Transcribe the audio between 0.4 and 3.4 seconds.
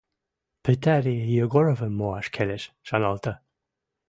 «Пӹтӓри Егоровым моаш келеш»,— шаналта.